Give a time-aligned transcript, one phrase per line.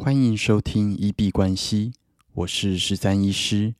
[0.00, 1.92] 欢迎收听一币关系，
[2.32, 3.74] 我是十三医师。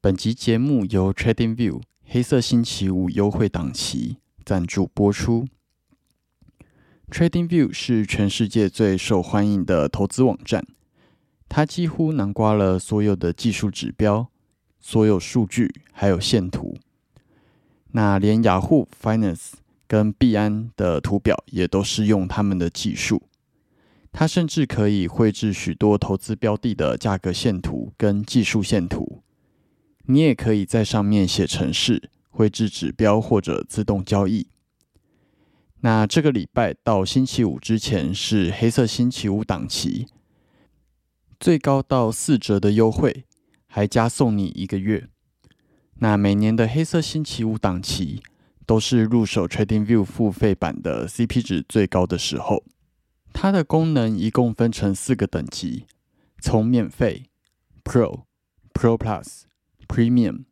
[0.00, 5.46] 本集节目由 TradingView 黑色星期五优惠档期赞助播出。
[7.10, 10.66] TradingView 是全世界最受欢迎的投资网站，
[11.46, 14.26] 它几乎囊括了所有的技术指标、
[14.80, 16.74] 所有数据，还有线图。
[17.92, 19.52] 那连雅虎 Finance
[19.86, 23.22] 跟币安的图表也都是用他们的技术。
[24.16, 29.24] 它甚至可以绘制许多投资标的的价格线图跟技术线图。
[30.06, 34.46] 你也可以在上面写程式，绘制指标或者自动交易。
[35.80, 40.06] 那这个礼拜到星期五之前是黑色星期五档期，
[41.40, 43.24] 最高到四折的优惠，
[43.66, 45.08] 还加送你一个月。
[45.96, 48.22] 那每年的黑色星期五档期
[48.64, 52.62] 都是入手 TradingView 付费版的 CP 值最高的时候。
[53.34, 55.86] 它的功能一共分成四个等级，
[56.40, 57.24] 从免费、
[57.82, 58.22] Pro、
[58.72, 59.42] Pro Plus、
[59.86, 60.44] Premium。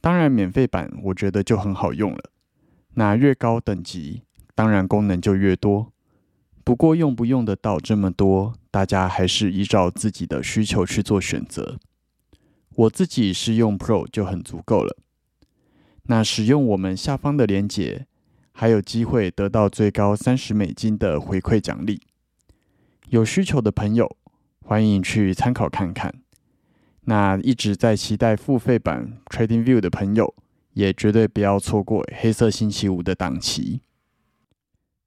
[0.00, 2.30] 当然，免费版我觉得就很好用了。
[2.94, 5.92] 那越高等级，当然功能就越多。
[6.64, 11.78] 不过用不用得到这么多，大家还是依照自己的需求去做选择。
[12.74, 14.96] 我自己是用 Pro 就很足够了。
[16.04, 18.06] 那使用我们下方的链接。
[18.56, 22.00] 还有机会得到最高三十美金的回馈奖励。
[23.08, 24.16] 有需求的朋友，
[24.64, 26.14] 欢迎去参考看看。
[27.06, 30.32] 那一直在期待付费版 Trading View 的朋友，
[30.74, 33.80] 也绝对不要错过黑色星期五的档期。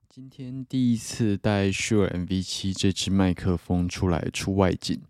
[0.08, 5.00] 今天第一次带 Sure MV7 这支麦克风出来出外景。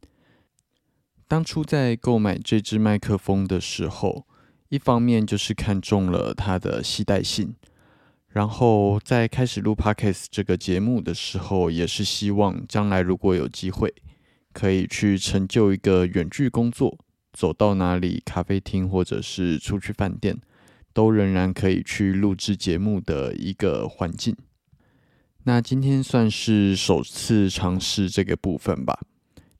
[1.27, 4.27] 当初在购买这支麦克风的时候，
[4.69, 7.55] 一方面就是看中了它的携带性。
[8.39, 13.93] 然后在开始录 podcast 这个节目的时候，也是希望将来如果有机会，
[14.53, 16.97] 可以去成就一个远距工作，
[17.33, 20.39] 走到哪里咖啡厅或者是出去饭店，
[20.93, 24.37] 都仍然可以去录制节目的一个环境。
[25.43, 29.01] 那今天算是首次尝试这个部分吧，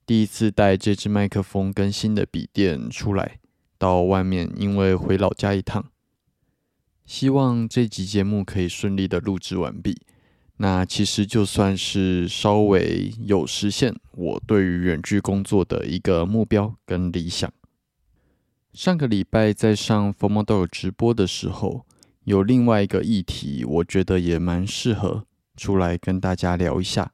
[0.07, 3.41] 第一次带这支麦克风跟新的笔电出来
[3.77, 5.85] 到外面，因为回老家一趟。
[7.09, 10.03] 希望这集节目可以顺利的录制完毕。
[10.59, 17.51] 那其实就算是稍微有实现我对于远距工作的一个目标跟理想。
[18.75, 21.87] 上个礼拜在上 Formodo 直播的时候，
[22.25, 25.25] 有另外一个议题，我觉得也蛮适合
[25.57, 27.13] 出来跟大家聊一下。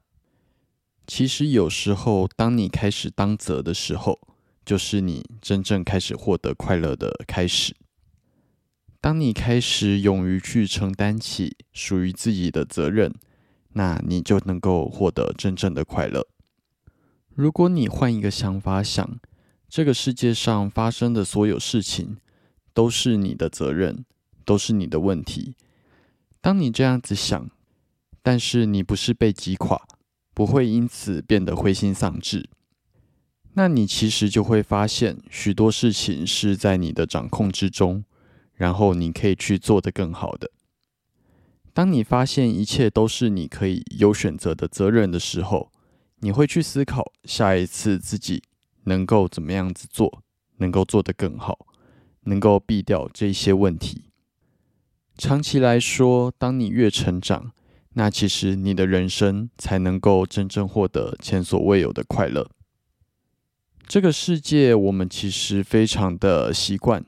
[1.07, 4.19] 其实有时候，当你开始当责的时候，
[4.67, 7.77] 就是你真正开始获得快乐的开始。
[9.05, 13.13] 当你开始勇于去承担起属于自己的责任，
[13.75, 16.27] 那你就能够获得真正的快乐。
[17.35, 19.21] 如果你换一个想法想，
[19.69, 22.17] 这个世界上发生的所有事情
[22.73, 24.07] 都是你的责任，
[24.43, 25.55] 都是你的问题。
[26.41, 27.51] 当你这样子想，
[28.23, 29.83] 但是你不是被击垮，
[30.33, 32.49] 不会因此变得灰心丧志，
[33.53, 38.03] 那你其实就会发现许多事情是在你的掌控之中。
[38.55, 40.51] 然后你可以去做得更好的。
[41.73, 45.73] 当你发现一切都是你可以有选择的责任的时候，
[46.21, 48.43] 你会去思考下一次自己
[48.85, 50.23] 能够怎么样子做，
[50.59, 51.67] 能够做得更好，
[52.25, 54.05] 能够避掉这些问题。
[55.19, 57.53] 长期来说，当你越成长，
[57.95, 62.49] 那其实你的人生才能够真正获得前所未有的快乐。
[63.87, 67.05] 这个世界，我们其实非常的习惯。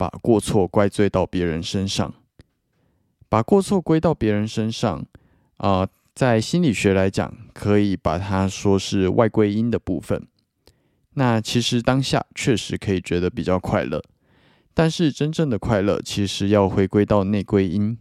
[0.00, 2.14] 把过错怪罪到别人身上，
[3.28, 5.04] 把过错归到别人身上，
[5.58, 10.26] 啊，在心理学来讲，可以把它说是外归因的部分。
[11.12, 14.02] 那其实当下确实可以觉得比较快乐，
[14.72, 17.98] 但是真正的快乐其实要回归到内归因。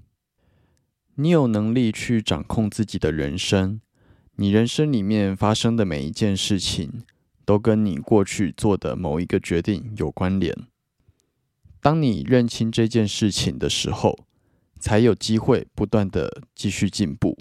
[1.16, 3.82] 你有能力去掌控自己的人生，
[4.38, 7.04] 你人生里面发生的每一件事情，
[7.44, 10.56] 都跟你过去做的某一个决定有关联。
[11.82, 14.18] 当你认清这件事情的时候，
[14.80, 17.38] 才有机会不断的继续进步，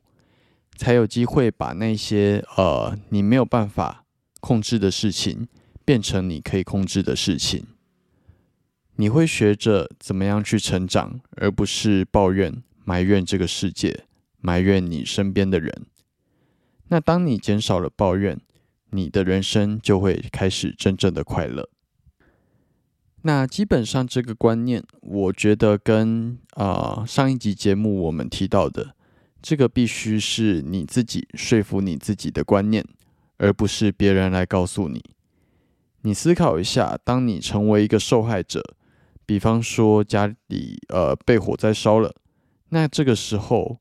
[0.76, 4.04] 才有机会把那些呃你没有办法
[4.40, 5.48] 控制的事情
[5.84, 7.66] 变成你可以控制的事情。
[8.96, 14.04] 你会学着怎么样去成长，而不是抱怨、埋怨这个世界，
[14.40, 15.86] 埋怨你身边的人。
[16.88, 18.40] 那当你减少了抱怨，
[18.90, 21.68] 你的人生就会开始真正的快乐。
[23.22, 28.94] 那基本上这个观念，我觉得跟啊上一集节目我们提到的
[29.42, 32.84] 这个必须是你自己说服你自己的观念，
[33.38, 35.02] 而不是别人来告诉你。
[36.02, 38.62] 你思考一下，当你成为一个受害者，
[39.26, 42.14] 比方说家里呃被火灾烧了，
[42.68, 43.78] 那这个时候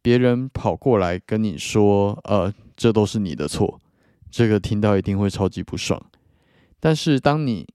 [0.00, 3.80] 别人跑过来跟你说，呃，这都是你的错，
[4.30, 6.02] 这个听到一定会超级不爽。
[6.80, 7.66] 但是当你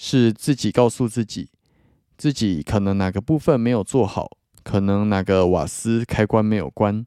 [0.00, 1.50] 是自己告诉自己，
[2.16, 7.04] 自己可能哪个部分没有做好，可能哪个瓦斯开关没有关，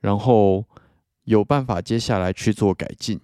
[0.00, 0.64] 然后
[1.24, 3.20] 有办法接下来去做改进，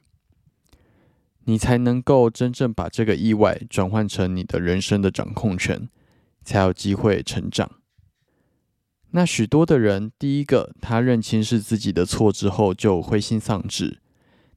[1.44, 5.88] 你才能够真正把这个意外转换成你的人生的掌控权，
[6.42, 7.70] 才有机会成长。
[9.12, 14.00] 那许多的人，第一个他认清是自己的错之后就灰心丧志，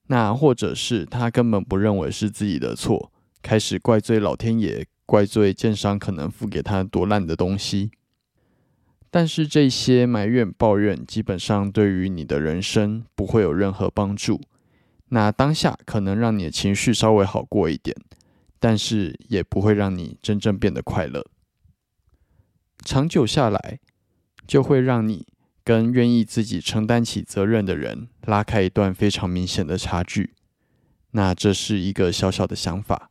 [0.08, 3.12] 那或者是他根本不认为是自己的错，
[3.48, 4.86] 开始怪罪老天爷。
[5.06, 7.92] 怪罪建商可能付给他多烂的东西，
[9.10, 14.42] 但是这些埋怨抱怨基本上对于你的人生不会有任何帮助。
[15.08, 17.96] 那当下可能让你的情绪稍微好过一点，
[18.60, 21.26] 但是也不会让你真正变得快乐。
[22.84, 23.80] 长久下来，
[24.46, 25.26] 就会让你
[25.64, 30.34] 跟愿意自己承担起责任的人拉开一段非常明显的差距。
[31.12, 33.10] 那这是一个小小的想法。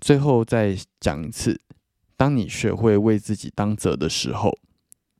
[0.00, 1.60] 最后再讲一次，
[2.16, 4.58] 当你学会为自己当责的时候，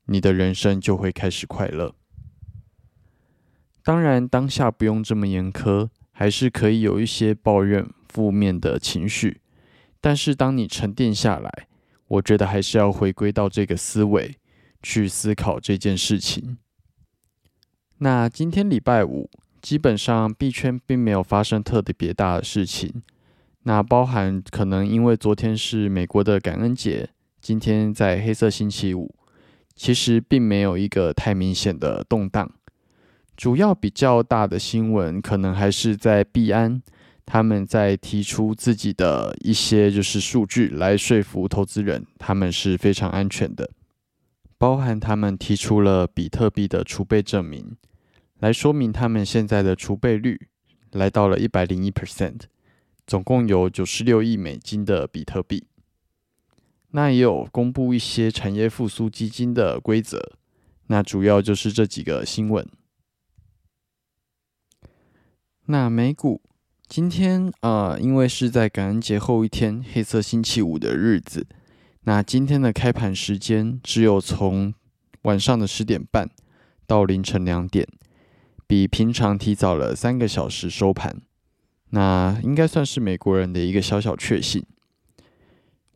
[0.07, 1.95] 你的人生就会开始快乐。
[3.83, 9.41] 当然，当下不用这么严苛，还是可以有一些抱怨、负面的情绪。
[10.01, 11.69] 但是，当你沉淀下来，
[12.07, 14.37] 我觉得还是要回归到这个思维
[14.83, 16.59] 去思考这件事情。
[17.99, 19.29] 那今天礼拜五，
[19.61, 23.03] 基本上币圈并没有发生特别大的事情。
[23.69, 29.15] 那包含可能因为昨天是美国的感恩节，今天在黑色星期五，
[29.77, 32.51] 其实并没有一个太明显的动荡。
[33.37, 36.81] 主要比较大的新闻，可能还是在币安，
[37.27, 43.69] 他们在提出自己的一些就是数据来说服投资人，他们是非常安全的。
[44.57, 47.77] 包含他们提出了比特币的储备证明，
[48.39, 50.49] 来说明他们现在的储备率
[50.93, 52.45] 来到了一百零一 percent。
[53.09, 55.67] 总共有九十六亿美金的比特币，
[56.91, 60.33] 那也有公布一些产业复苏基金的规则，
[60.89, 62.69] 那主要就是这几个新闻。
[65.65, 66.43] 那美股
[66.87, 71.47] 今天啊，因为是在感恩节后一天，黑色星期五的日子，
[72.03, 74.75] 那今天的开盘时间只有从
[75.23, 76.29] 晚上的十点半
[76.87, 77.89] 到凌晨两点，
[78.67, 81.23] 比平常提早了三个小时收盘。
[81.91, 84.65] 那应该算是美国人的一个小小确幸。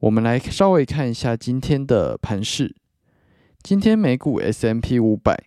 [0.01, 2.75] 我们来稍微看一下今天的盘势。
[3.63, 5.45] 今天美股 S M P 五百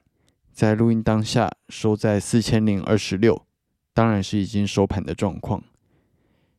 [0.54, 3.46] 在录音当下收在四千零二十六，
[3.94, 5.64] 当然是已经收盘的状况。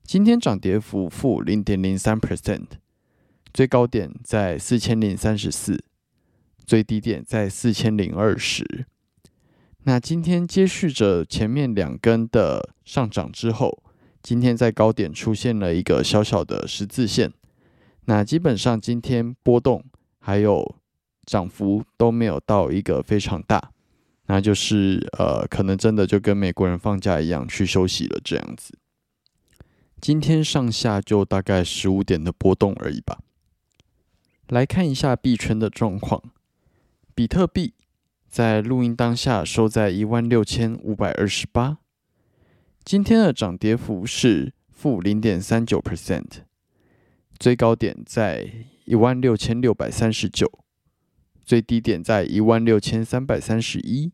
[0.03, 2.67] 今天涨跌幅负零点零三 percent，
[3.55, 5.83] 最高点在四千零三十四，
[6.67, 8.87] 最低点在四千零二十。
[9.89, 13.85] 那今天接续着前面两根的上涨之后，
[14.21, 17.33] 今天在高点出现了一个小小的十字线。
[18.07, 19.85] 那基本上今天波动
[20.19, 20.75] 还有
[21.25, 23.71] 涨幅都没有到一个非常大，
[24.27, 28.77] 那就是呃，可能真的就跟美国人放假一样去休息了这样子。
[30.01, 33.21] 今天上下就大概十五点的波动而已吧。
[34.49, 36.21] 来看一下币圈的状况，
[37.15, 37.75] 比特币。
[38.37, 41.79] 在录音当下收在一万六千五百二十八，
[42.85, 46.43] 今天的涨跌幅是负零点三九 percent，
[47.39, 48.47] 最高点在
[48.85, 50.47] 一万六千六百三十九，
[51.47, 54.13] 最低点在一万六千三百三十一，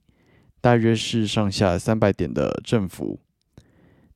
[0.61, 3.19] 大约是上下三百点的振幅。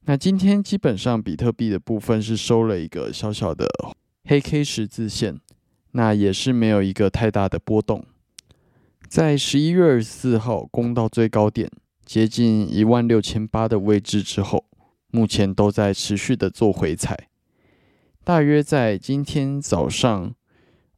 [0.03, 3.67] 那今天基本上比特币的部分是收了一个小小的
[4.23, 5.41] 黑 K 十字线，
[5.91, 8.07] 那也是没有一个太大的波动。
[9.09, 11.71] 在十一月二十四号攻到最高点，
[12.05, 14.65] 接近一万六千八的位置之后，
[15.11, 17.29] 目前都在持续的做回踩。
[18.25, 20.35] 大约在今天早上，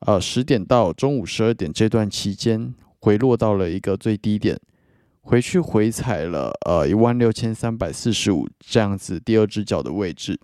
[0.00, 4.58] 呃十点到中午十二点这段期间，回落到了一个最低点，
[5.20, 10.40] 回去回踩了呃一万六千三百四十五这样子第二只脚的位置。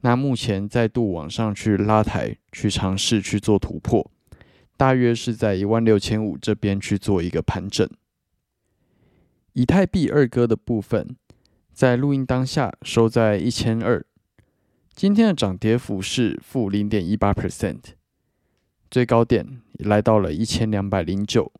[0.00, 4.10] 那目前再度往上去拉抬，去尝试去做突破。
[4.78, 7.86] 大约是在一万六千五这边去做一个盘整。
[9.54, 11.16] 以太币二哥的部分，
[11.72, 14.06] 在录音当下收在一千二，
[14.94, 17.80] 今天的涨跌幅是负零点一八 percent，
[18.88, 21.52] 最高点来到了一千两百零九，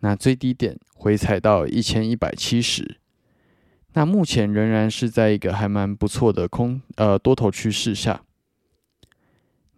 [0.00, 2.98] 那最低点回踩到一千一百七十。
[3.94, 8.22] 那目前仍然是在一个还蛮不错的空呃多头趋势下。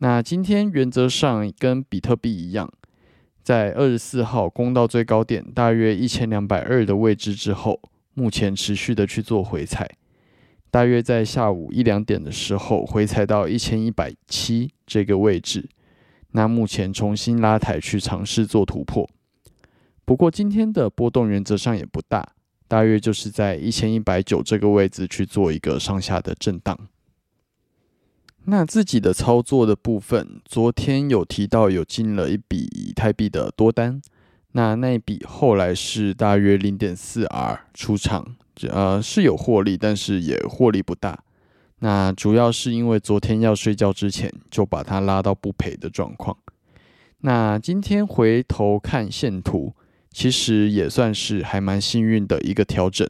[0.02, 2.68] 那今天原则上跟比特币一样，
[3.44, 7.80] 在二十四号攻到最高点大约一千两百二的位置之后，
[8.14, 9.88] 目前持续的去做回踩，
[10.73, 15.68] 大约在下午一两点的时候回踩到一千一百七这个位置，
[16.32, 19.09] 那目前重新拉抬去尝试做突破。
[20.04, 22.32] 不过今天的波动原则上也不大。
[22.66, 26.76] 大约就是在一千一百九这个位置去做一个上下的震荡。
[28.45, 34.03] 那自己的操作的部分，昨天有提到有进了一笔以太币的多单，
[34.53, 38.35] 那那一笔后来是大约零点四 R 出场，
[38.69, 41.23] 呃是有获利，但是也获利不大。
[41.79, 46.37] 那主要是因为昨天要睡觉之前就把它拉到不赔的状况。
[47.21, 49.75] 那今天回头看线图。
[50.15, 53.09] 其实也算是还蛮幸运的一个调整，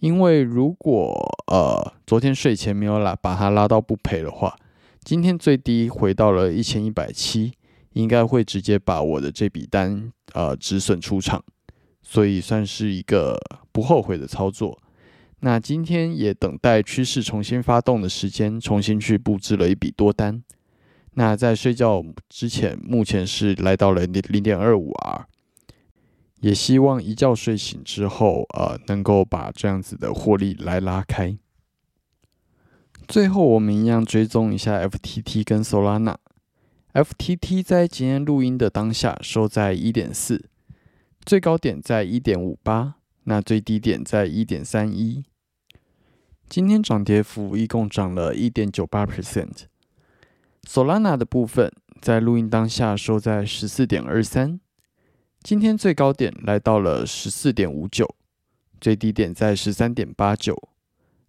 [0.00, 1.14] 因为如果
[1.46, 4.56] 呃昨天睡前没有拉把它拉到不赔的话，
[5.04, 7.52] 今天最低回到了一千一百七，
[7.92, 11.42] 应该会直接把我的这笔单呃止损出场，
[12.02, 13.38] 所以算是一个
[13.72, 14.78] 不后悔的操作。
[15.40, 20.42] 那今天也等待趋势重新发动的时间，重新去布置了一笔多单。
[21.14, 25.26] 那在睡觉之前，目前是来到了零零点二五 R。
[26.40, 31.36] 也希望一觉睡醒之后，呃，能够把这样子的获利来拉开。
[33.06, 36.16] 最后，我们一样追踪一下 FTT 跟 Solana。
[36.92, 40.48] FTT 在今天录音的当下收在一点四，
[41.24, 45.24] 最高点在一点五八，那最低点在一点三一。
[46.48, 49.66] 今天涨跌幅一共涨了一点九八 percent。
[50.66, 54.60] Solana 的部分在录音当下收在十四点二三。
[55.42, 58.14] 今天最高点来到了十四点五九，
[58.78, 60.68] 最低点在十三点八九。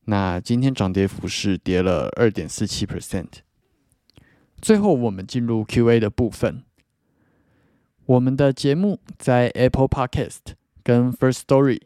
[0.06, 3.28] 那今天涨跌幅是跌了二点四七 percent。
[4.62, 6.64] 最后我们进入 Q&A 的部分。
[8.06, 11.80] 我们的节目在 Apple Podcast 跟 First Story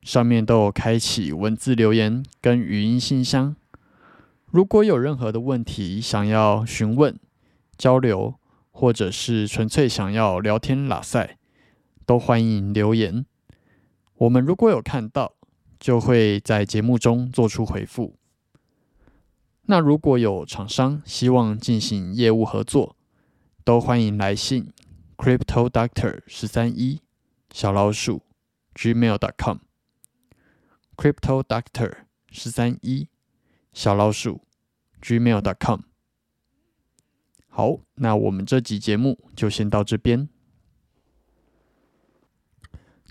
[0.00, 3.54] 上面都有开启文字留言跟语音信箱。
[4.46, 7.18] 如果有任何的问题想要询问、
[7.76, 8.36] 交流，
[8.70, 11.35] 或者是纯粹想要聊天拉塞。
[12.06, 13.26] 都欢迎留言，
[14.14, 15.34] 我们如果有看到，
[15.80, 18.16] 就会在节目中做出回复。
[19.62, 22.96] 那如果有厂商希望进行业务合作，
[23.64, 24.72] 都欢迎来信
[25.16, 27.00] crypto doctor 十三一
[27.52, 28.22] 小老鼠
[28.76, 29.58] gmail dot com
[30.96, 33.08] crypto doctor 十三一
[33.72, 34.42] 小老鼠
[35.02, 35.80] gmail dot com。
[37.48, 40.28] 好，那我们这集节目就先到这边。